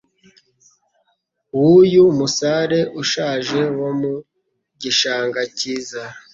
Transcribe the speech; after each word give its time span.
w'uyu 1.59 2.05
musare 2.17 2.79
ushaje 3.01 3.59
wo 3.79 3.91
mu 3.99 4.13
gishanga 4.81 5.39
cyiza 5.57 6.01